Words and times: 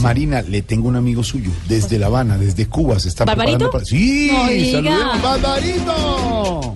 Marina, 0.00 0.42
le 0.42 0.62
tengo 0.62 0.88
un 0.88 0.96
amigo 0.96 1.22
suyo 1.22 1.50
desde 1.68 1.98
La 1.98 2.06
Habana, 2.06 2.36
desde 2.38 2.66
Cuba, 2.66 2.98
se 2.98 3.08
está 3.08 3.24
¿Barbarito? 3.24 3.70
preparando 3.70 3.70
para... 3.70 3.84
Sí, 3.84 4.30
No 4.32 4.46
saludemos, 4.46 5.22
Barbarito. 5.22 6.74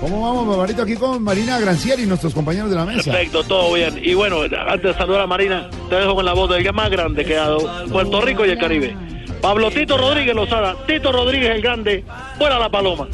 ¿Cómo 0.00 0.20
vamos, 0.20 0.46
Barbarito? 0.48 0.82
Aquí 0.82 0.94
con 0.96 1.22
Marina 1.22 1.58
Granciera 1.58 2.02
y 2.02 2.06
nuestros 2.06 2.34
compañeros 2.34 2.68
de 2.70 2.76
la 2.76 2.84
mesa. 2.84 3.10
Perfecto, 3.10 3.42
todo 3.44 3.72
bien. 3.72 3.98
Y 4.02 4.12
bueno, 4.14 4.40
antes 4.42 4.82
de 4.82 4.94
saludar 4.94 5.22
a 5.22 5.26
Marina, 5.26 5.70
te 5.88 5.94
dejo 5.96 6.14
con 6.14 6.24
la 6.24 6.34
voz 6.34 6.50
del 6.50 6.62
que 6.62 6.72
más 6.72 6.90
grande 6.90 7.24
que 7.24 7.36
ha 7.38 7.42
dado 7.44 7.86
Puerto 7.90 8.20
Rico 8.20 8.44
y 8.44 8.50
el 8.50 8.58
Caribe. 8.58 8.96
Pablo 9.40 9.70
Tito 9.70 9.96
Rodríguez 9.96 10.34
Lozada, 10.34 10.74
Tito 10.86 11.10
Rodríguez 11.12 11.50
el 11.56 11.62
Grande, 11.62 12.04
fuera 12.38 12.58
la 12.58 12.70
paloma. 12.70 13.08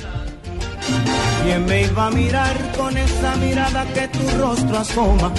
¿Quién 1.44 1.64
me 1.66 1.82
iba 1.82 2.06
a 2.06 2.10
mirar 2.10 2.56
con 2.76 2.96
esa 2.96 3.34
mirada 3.36 3.84
que 3.94 4.08
tu 4.08 4.38
rostro 4.38 4.78
asoma? 4.78 5.32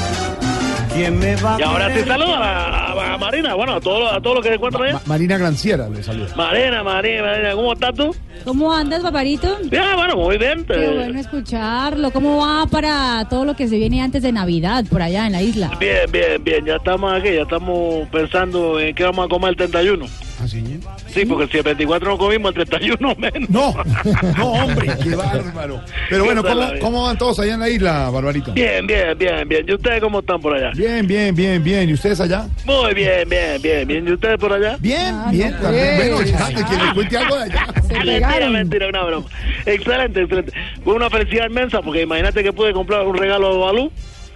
¿Quién 0.93 1.17
me 1.19 1.35
va 1.37 1.55
a 1.55 1.59
Y 1.59 1.63
ahora 1.63 1.93
te 1.93 2.03
saludo 2.05 2.35
a, 2.35 3.17
Marina, 3.17 3.53
bueno, 3.53 3.75
a 3.75 3.79
todos 3.81 4.11
a 4.11 4.19
todos 4.19 4.35
los 4.37 4.43
que 4.43 4.49
se 4.49 4.55
encuentran 4.55 4.83
allá. 4.83 4.93
Ma- 4.95 5.01
Marina 5.05 5.37
Granciera 5.37 5.87
le 5.87 6.03
saluda. 6.03 6.35
Marina, 6.35 6.83
Marina, 6.83 7.23
Marina, 7.23 7.51
¿cómo 7.53 7.73
estás 7.73 7.93
tú? 7.95 8.15
¿Cómo 8.43 8.73
andas, 8.73 9.01
Barbarito? 9.03 9.57
Bien, 9.69 9.83
bueno, 9.95 10.15
muy 10.17 10.37
bien. 10.37 10.65
Qué 10.65 10.87
bueno 10.89 11.19
escucharlo. 11.19 12.11
¿Cómo 12.11 12.37
va 12.45 12.65
para 12.67 13.25
todo 13.29 13.45
lo 13.45 13.55
que 13.55 13.67
se 13.67 13.77
viene 13.77 14.01
antes 14.01 14.21
de 14.23 14.31
Navidad 14.31 14.83
por 14.89 15.01
allá 15.01 15.27
en 15.27 15.31
la 15.33 15.41
isla? 15.41 15.71
Bien, 15.79 16.11
bien, 16.11 16.43
bien, 16.43 16.65
ya 16.65 16.75
estamos 16.75 17.13
aquí, 17.13 17.33
ya 17.35 17.43
estamos 17.43 18.07
pensando 18.09 18.79
en 18.79 18.93
qué 18.95 19.03
vamos 19.03 19.25
a 19.25 19.29
comer 19.29 19.51
el 19.51 19.55
31. 19.57 20.05
¿Ah, 20.41 20.47
sí? 20.47 20.79
Sí, 21.07 21.25
porque 21.25 21.47
si 21.51 21.57
el 21.57 21.63
24 21.63 22.09
no 22.09 22.17
comimos, 22.17 22.55
el 22.55 22.65
31 22.65 23.15
menos. 23.17 23.49
No, 23.49 23.73
no, 24.37 24.51
hombre, 24.53 24.89
qué 25.03 25.15
bárbaro. 25.15 25.81
Pero 26.09 26.25
bueno, 26.25 26.43
¿cómo, 26.43 26.67
¿cómo 26.79 27.03
van 27.03 27.17
todos 27.17 27.39
allá 27.39 27.53
en 27.55 27.59
la 27.59 27.69
isla, 27.69 28.09
Barbarito? 28.09 28.53
Bien, 28.53 28.85
bien, 28.87 29.17
bien, 29.17 29.47
bien. 29.47 29.65
¿Y 29.67 29.73
ustedes 29.73 30.01
cómo 30.01 30.19
están 30.19 30.41
por 30.41 30.55
allá? 30.55 30.71
Bien, 30.75 31.05
bien, 31.05 31.35
bien, 31.35 31.63
bien. 31.63 31.89
¿Y 31.89 31.93
ustedes 31.93 32.19
allá? 32.21 32.47
Muy 32.65 32.93
bien, 32.93 33.27
bien, 33.29 33.61
bien, 33.61 33.87
bien. 33.87 34.07
¿Y 34.07 34.11
ustedes 34.13 34.37
por 34.37 34.51
allá? 34.53 34.77
Bien, 34.79 35.13
Ah, 35.15 35.27
bien. 35.31 35.51
no, 35.51 35.59
también. 35.59 35.97
Bueno, 35.97 36.21
ya, 36.23 36.47
que 36.47 36.85
le 36.85 36.93
cuente 36.93 37.17
algo 37.17 37.35
de 37.37 37.43
allá. 37.43 37.67
Se 37.87 37.93
Mentira, 38.03 38.49
mentira, 38.49 38.87
una 38.87 39.03
broma. 39.03 39.27
Excelente, 39.65 40.21
excelente. 40.21 40.51
Fue 40.83 40.93
una 40.95 41.09
felicidad 41.09 41.47
inmensa 41.47 41.81
porque 41.81 42.01
imagínate 42.01 42.41
que 42.43 42.51
pude 42.53 42.73
comprar 42.73 43.05
un 43.05 43.15
regalo 43.17 43.47
a 43.63 43.65
Balú 43.67 43.91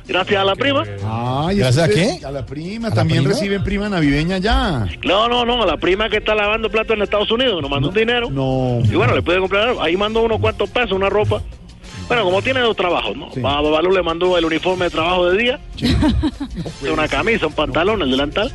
gracias 0.07 0.41
a 0.41 0.45
la 0.45 0.55
prima. 0.55 0.83
Ay, 1.05 1.57
¿Gracias 1.57 1.83
a 1.85 1.89
qué? 1.89 2.19
A 2.25 2.31
la 2.31 2.45
prima. 2.45 2.87
¿A 2.87 2.89
la 2.91 2.95
También 2.95 3.23
prima? 3.23 3.33
reciben 3.33 3.63
prima 3.63 3.89
navideña 3.89 4.37
ya. 4.37 4.85
No, 5.03 5.27
no, 5.27 5.45
no, 5.45 5.63
a 5.63 5.65
la 5.65 5.77
prima 5.77 6.09
que 6.09 6.17
está 6.17 6.35
lavando 6.35 6.69
platos 6.69 6.95
en 6.95 7.03
Estados 7.03 7.31
Unidos, 7.31 7.61
nos 7.61 7.69
mandó 7.69 7.89
un 7.89 7.95
dinero. 7.95 8.29
No. 8.29 8.79
Y 8.83 8.95
bueno, 8.95 9.15
le 9.15 9.21
pude 9.21 9.39
comprar 9.39 9.69
algo. 9.69 9.81
Ahí 9.81 9.97
mandó 9.97 10.21
unos 10.21 10.39
cuantos 10.39 10.69
pesos, 10.69 10.91
una 10.93 11.09
ropa. 11.09 11.41
Bueno, 12.07 12.23
como 12.23 12.41
tiene 12.41 12.59
dos 12.59 12.75
trabajos, 12.75 13.17
¿no? 13.17 13.31
Sí. 13.33 13.41
A 13.43 13.61
Balú 13.61 13.91
le 13.91 14.03
mandó 14.03 14.37
el 14.37 14.45
uniforme 14.45 14.85
de 14.85 14.91
trabajo 14.91 15.27
de 15.29 15.37
día, 15.41 15.59
una 16.93 17.07
camisa, 17.07 17.47
un 17.47 17.53
pantalón, 17.53 18.01
el 18.03 18.11
delantal. 18.11 18.51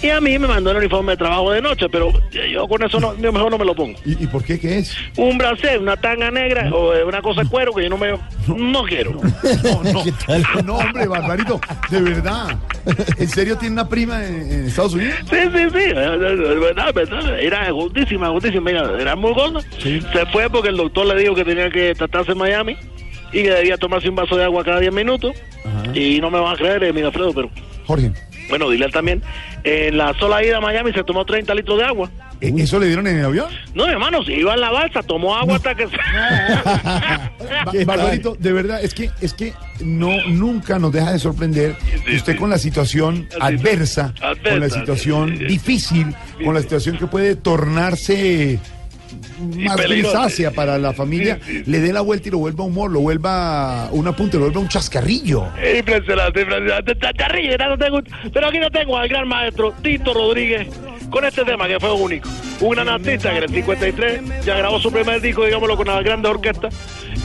Y 0.00 0.10
a 0.10 0.20
mí 0.20 0.38
me 0.38 0.46
mandó 0.46 0.70
el 0.70 0.76
uniforme 0.76 1.12
de 1.12 1.16
trabajo 1.16 1.50
de 1.50 1.60
noche, 1.60 1.88
pero 1.88 2.12
yo 2.30 2.68
con 2.68 2.82
eso 2.82 3.00
no, 3.00 3.16
yo 3.16 3.32
mejor 3.32 3.50
no 3.50 3.58
me 3.58 3.64
lo 3.64 3.74
pongo. 3.74 3.98
¿Y, 4.04 4.22
y 4.22 4.26
por 4.28 4.44
qué 4.44 4.58
qué 4.58 4.78
es? 4.78 4.96
un 5.16 5.36
bracet, 5.38 5.80
una 5.80 5.96
tanga 5.96 6.30
negra 6.30 6.70
o 6.72 6.94
eh, 6.94 7.04
una 7.04 7.20
cosa 7.20 7.42
de 7.42 7.48
cuero 7.48 7.72
que 7.74 7.82
yo 7.82 7.90
no 7.90 7.98
me 7.98 8.12
no 8.46 8.82
quiero. 8.84 9.12
No, 9.12 9.82
no, 9.82 10.62
no, 10.64 10.76
hombre, 10.76 11.06
Barbarito, 11.06 11.60
de 11.90 12.00
verdad. 12.00 12.56
¿En 13.18 13.28
serio 13.28 13.58
tiene 13.58 13.72
una 13.72 13.88
prima 13.88 14.24
en, 14.24 14.52
en 14.52 14.66
Estados 14.66 14.94
Unidos? 14.94 15.16
Sí, 15.28 15.36
sí, 15.36 15.70
sí, 15.72 15.84
es 15.84 15.94
verdad, 15.94 16.88
es 16.88 16.94
verdad. 16.94 17.40
Era 17.40 17.70
justísima, 17.72 18.28
justísima, 18.30 18.70
mira, 18.70 18.92
era 19.00 19.16
muy 19.16 19.32
gorda. 19.32 19.60
Sí. 19.82 20.00
Se 20.12 20.26
fue 20.26 20.48
porque 20.48 20.68
el 20.68 20.76
doctor 20.76 21.06
le 21.06 21.20
dijo 21.20 21.34
que 21.34 21.44
tenía 21.44 21.70
que 21.70 21.94
tratarse 21.94 22.32
en 22.32 22.38
Miami 22.38 22.76
y 23.32 23.42
que 23.42 23.50
debía 23.50 23.76
tomarse 23.76 24.08
un 24.08 24.14
vaso 24.14 24.36
de 24.36 24.44
agua 24.44 24.64
cada 24.64 24.78
10 24.78 24.92
minutos. 24.92 25.34
Ajá. 25.64 25.98
Y 25.98 26.20
no 26.20 26.30
me 26.30 26.38
van 26.38 26.54
a 26.54 26.56
creer, 26.56 26.84
eh, 26.84 26.92
mira, 26.92 27.08
Alfredo, 27.08 27.32
pero 27.34 27.50
Jorge, 27.86 28.12
bueno, 28.48 28.68
dile 28.70 28.88
también. 28.90 29.22
En 29.64 29.96
la 29.98 30.14
sola 30.18 30.42
ida 30.44 30.58
a 30.58 30.60
Miami 30.60 30.92
se 30.92 31.04
tomó 31.04 31.24
30 31.24 31.54
litros 31.54 31.78
de 31.78 31.84
agua. 31.84 32.10
¿e- 32.40 32.52
¿eso 32.56 32.78
le 32.78 32.86
dieron 32.86 33.06
en 33.06 33.18
el 33.18 33.24
avión? 33.24 33.46
No, 33.74 33.86
hermano, 33.86 34.22
si 34.24 34.32
iba 34.34 34.54
en 34.54 34.60
la 34.60 34.70
balsa, 34.70 35.02
tomó 35.02 35.36
agua 35.36 35.56
hasta 35.56 35.74
que 35.74 35.86
se... 35.88 35.96
Ba- 35.96 37.72
Barbarito, 37.86 38.36
de 38.38 38.52
verdad, 38.52 38.82
es 38.82 38.94
que, 38.94 39.10
es 39.20 39.34
que 39.34 39.52
no, 39.80 40.10
nunca 40.28 40.78
nos 40.78 40.92
deja 40.92 41.12
de 41.12 41.18
sorprender 41.18 41.76
usted 42.14 42.36
con 42.36 42.50
la 42.50 42.58
situación 42.58 43.28
adversa, 43.40 44.14
Adversa, 44.20 44.50
con 44.50 44.60
la 44.60 44.68
situación 44.70 45.36
sí. 45.38 45.44
difícil, 45.44 46.14
con 46.44 46.54
la 46.54 46.60
situación 46.62 46.96
que 46.98 47.06
puede 47.06 47.36
tornarse 47.36 48.58
grisácea 49.38 50.50
para 50.50 50.78
la 50.78 50.92
familia, 50.92 51.38
Sí, 51.44 51.62
sí. 51.64 51.70
le 51.70 51.80
dé 51.80 51.92
la 51.92 52.00
vuelta 52.00 52.28
y 52.28 52.30
lo 52.32 52.38
vuelva 52.38 52.64
humor, 52.64 52.90
lo 52.90 53.00
vuelva 53.00 53.88
un 53.92 54.06
apunte, 54.08 54.36
lo 54.36 54.44
vuelva 54.44 54.60
un 54.60 54.68
chascarrillo. 54.68 55.46
Impresionante, 55.78 56.40
impresionante. 56.42 56.94
Te- 56.94 57.12
te 57.12 57.28
ríes, 57.28 57.56
no 57.58 57.78
te 57.78 57.90
gusta. 57.90 58.10
Pero 58.32 58.48
aquí 58.48 58.58
no 58.58 58.70
tengo 58.70 58.96
al 58.98 59.08
gran 59.08 59.28
maestro 59.28 59.72
Tito 59.82 60.12
Rodríguez 60.14 60.68
con 61.10 61.24
este 61.24 61.44
tema 61.44 61.66
que 61.66 61.78
fue 61.80 61.92
único. 61.92 62.28
Un 62.60 62.70
gran 62.70 62.88
artista 62.88 63.30
que 63.30 63.36
en 63.38 63.42
el 63.44 63.50
53 63.50 64.44
ya 64.44 64.56
grabó 64.56 64.78
su 64.80 64.90
primer 64.90 65.20
disco, 65.20 65.44
digámoslo, 65.44 65.76
con 65.76 65.88
una 65.88 66.02
grande 66.02 66.28
orquesta 66.28 66.68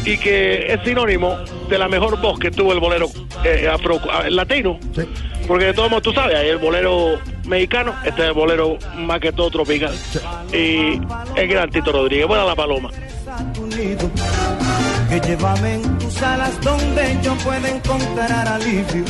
y 0.05 0.17
que 0.17 0.71
es 0.73 0.79
sinónimo 0.85 1.37
de 1.69 1.77
la 1.77 1.87
mejor 1.87 2.19
voz 2.21 2.37
que 2.39 2.51
tuvo 2.51 2.73
el 2.73 2.79
bolero 2.79 3.07
eh, 3.43 3.67
afro, 3.71 3.99
ah, 4.11 4.29
latino. 4.29 4.79
Sí. 4.95 5.01
Porque 5.47 5.65
de 5.65 5.73
todos 5.73 5.89
modos, 5.89 6.03
tú 6.03 6.13
sabes, 6.13 6.35
hay 6.37 6.47
el 6.49 6.57
bolero 6.57 7.19
mexicano, 7.45 7.93
este 8.05 8.21
es 8.21 8.27
el 8.27 8.33
bolero 8.33 8.77
más 8.97 9.19
que 9.19 9.31
todo 9.33 9.49
tropical. 9.51 9.93
Y 10.53 11.01
el 11.35 11.47
gran 11.47 11.69
Tito 11.69 11.91
Rodríguez. 11.91 12.27
Buena 12.27 12.45
la 12.45 12.55
paloma. 12.55 12.89
Que 15.09 15.19
llévame 15.19 15.73
en 15.75 15.97
tus 15.99 16.21
alas 16.21 16.61
donde 16.61 17.19
yo 17.21 17.35
pueda 17.35 17.69
encontrar 17.69 18.47
alivio. 18.47 19.05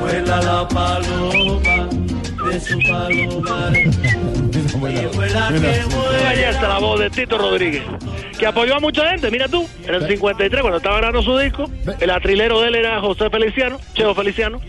Vuela 0.00 0.40
la 0.42 0.68
paloma 0.68 1.88
de 2.50 2.60
su 2.60 2.78
palomar. 2.88 3.72
Y 4.80 5.16
vuela 5.16 5.48
que 5.48 5.84
vuela. 5.94 6.28
Ahí 6.28 6.42
está 6.42 6.68
la 6.68 6.78
voz 6.78 7.00
de 7.00 7.10
Tito 7.10 7.36
Rodríguez, 7.38 7.82
que 8.40 8.46
apoyó 8.46 8.74
a 8.74 8.80
mucha 8.80 9.10
gente. 9.10 9.30
Mira 9.30 9.46
tú, 9.48 9.68
en 9.86 9.94
el 9.94 10.08
53, 10.08 10.62
cuando 10.62 10.78
estaba 10.78 10.96
grabando 10.96 11.22
su 11.22 11.36
disco, 11.38 11.70
el 12.00 12.10
atrilero 12.10 12.60
de 12.62 12.68
él 12.68 12.74
era 12.76 12.98
José 13.00 13.28
Feliciano, 13.28 13.78
Cheo 13.92 14.14
Feliciano, 14.14 14.60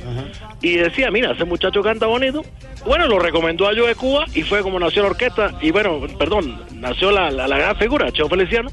y 0.61 0.75
decía, 0.75 1.09
mira, 1.09 1.31
ese 1.31 1.45
muchacho 1.45 1.81
canta 1.81 2.05
bonito. 2.05 2.43
Bueno, 2.85 3.07
lo 3.07 3.17
recomendó 3.17 3.67
a 3.69 3.73
Joe 3.73 3.95
Cuba 3.95 4.25
y 4.35 4.43
fue 4.43 4.61
como 4.61 4.77
nació 4.77 5.03
la 5.03 5.09
orquesta, 5.11 5.53
y 5.61 5.71
bueno, 5.71 6.01
perdón, 6.19 6.61
nació 6.75 7.11
la, 7.11 7.31
la, 7.31 7.47
la 7.47 7.57
gran 7.57 7.77
figura, 7.77 8.11
Cheo 8.11 8.27
Feliciano. 8.27 8.69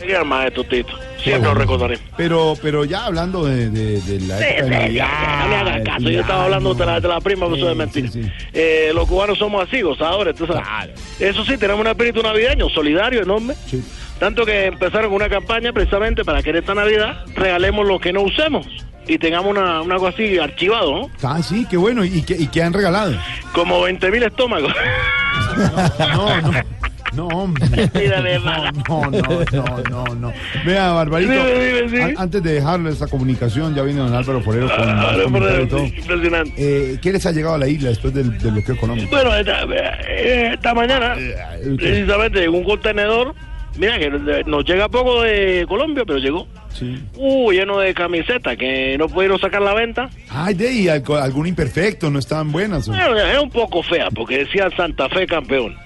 Qué 0.00 0.06
gran 0.06 0.26
maestro, 0.26 0.64
Tito. 0.64 0.92
Siempre 1.22 1.48
lo 1.50 1.54
recordaré. 1.54 1.98
Pero, 2.16 2.54
pero 2.62 2.84
ya 2.86 3.04
hablando 3.04 3.44
de, 3.44 3.68
de- 3.68 4.00
de 4.00 4.20
la 4.26 4.38
Sí, 4.38 4.44
época 4.48 4.62
de 4.64 4.64
sí, 4.64 4.70
Navidad, 4.70 5.08
no 5.42 5.48
me 5.48 5.54
hagas 5.56 5.80
caso, 5.84 6.10
yo 6.10 6.20
estaba 6.20 6.44
hablando 6.44 6.74
de 6.74 6.86
la, 6.86 7.00
de 7.00 7.08
la 7.08 7.20
prima, 7.20 7.46
pero 7.46 7.56
eso 7.56 7.66
es 7.66 7.72
Sí, 7.72 7.78
mentira. 7.78 8.08
sí, 8.10 8.22
sí. 8.24 8.30
Eh, 8.54 8.90
los 8.94 9.06
cubanos 9.06 9.36
somos 9.38 9.66
así, 9.68 9.82
gozadores, 9.82 10.34
tú 10.34 10.46
sabes. 10.46 10.90
Eso 11.20 11.44
sí, 11.44 11.58
tenemos 11.58 11.82
un 11.82 11.88
espíritu 11.88 12.22
navideño, 12.22 12.68
solidario, 12.70 13.22
enorme. 13.22 13.54
Sí. 13.66 13.84
Tanto 14.18 14.44
que 14.46 14.66
empezaron 14.66 15.12
una 15.12 15.28
campaña 15.28 15.72
precisamente 15.72 16.24
para 16.24 16.42
que 16.42 16.50
en 16.50 16.56
esta 16.56 16.74
Navidad 16.74 17.24
regalemos 17.34 17.86
lo 17.86 17.98
que 18.00 18.12
no 18.12 18.22
usemos 18.22 18.66
y 19.06 19.18
tengamos 19.18 19.50
una, 19.50 19.80
una 19.82 19.96
cosa 19.96 20.10
así 20.14 20.38
archivado, 20.38 20.92
¿no? 20.92 21.10
Ah, 21.22 21.42
sí, 21.42 21.66
qué 21.68 21.76
bueno. 21.76 22.04
¿Y 22.04 22.22
qué, 22.22 22.36
y 22.38 22.46
qué 22.48 22.62
han 22.62 22.72
regalado? 22.72 23.14
Como 23.52 23.80
20 23.82 24.10
mil 24.10 24.22
estómagos. 24.22 24.72
No, 25.98 26.40
no. 26.42 26.50
No, 27.14 27.26
hombre. 27.28 27.66
No, 28.88 29.10
no, 29.10 29.44
no, 29.52 29.82
no, 29.90 30.14
no. 30.14 30.32
Vea, 30.64 30.92
Barbarito, 30.92 31.32
antes 32.16 32.42
de 32.42 32.54
dejarle 32.54 32.90
esta 32.90 33.06
comunicación, 33.06 33.74
ya 33.74 33.82
viene 33.82 34.00
don 34.00 34.14
Álvaro 34.14 34.40
Forero 34.40 34.68
con 34.68 34.88
Ah, 34.88 35.16
impresionante. 35.96 36.52
Eh, 36.56 36.98
¿Qué 37.00 37.12
les 37.12 37.24
ha 37.26 37.32
llegado 37.32 37.54
a 37.54 37.58
la 37.58 37.68
isla 37.68 37.90
después 37.90 38.12
del, 38.14 38.30
bloqueo 38.30 38.74
económico? 38.74 39.08
Bueno, 39.10 39.34
esta, 39.34 39.64
eh, 40.08 40.56
mañana, 40.74 41.14
Eh, 41.18 41.34
precisamente, 41.76 42.40
llegó 42.40 42.58
un 42.58 42.64
contenedor. 42.64 43.34
Mira, 43.76 43.98
que 43.98 44.10
nos 44.46 44.64
llega 44.64 44.88
poco 44.88 45.22
de 45.22 45.64
Colombia, 45.68 46.04
pero 46.06 46.18
llegó. 46.18 46.46
Sí. 46.72 47.02
Uh, 47.16 47.52
lleno 47.52 47.78
de 47.78 47.94
camisetas 47.94 48.56
que 48.56 48.96
no 48.98 49.08
pudieron 49.08 49.38
sacar 49.40 49.62
la 49.62 49.74
venta. 49.74 50.10
Ay, 50.28 50.54
de 50.54 50.68
ahí, 50.68 50.88
algún 50.88 51.46
imperfecto, 51.46 52.10
no 52.10 52.18
estaban 52.18 52.50
buenas. 52.52 52.88
Bueno, 52.88 53.16
era 53.16 53.40
un 53.40 53.50
poco 53.50 53.82
fea 53.82 54.08
porque 54.10 54.38
decía 54.38 54.68
Santa 54.76 55.08
Fe 55.08 55.26
campeón. 55.26 55.76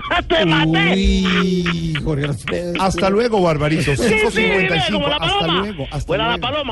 ¡Te 0.28 0.46
maté! 0.46 0.92
Uy, 0.94 1.94
Jorge 2.02 2.26
Alfredo. 2.26 2.82
Hasta 2.82 3.10
luego, 3.10 3.42
Barbarito. 3.42 3.82
Sí, 3.82 3.96
sí, 3.96 4.04
dime, 4.40 4.68
5.55. 4.70 4.92
como 4.92 5.08
la 5.08 5.16
Hasta 5.16 5.46
luego. 5.46 5.84
Hasta 5.90 6.00
Fuera 6.06 6.24
la 6.24 6.36
luego. 6.36 6.40
paloma. 6.42 6.70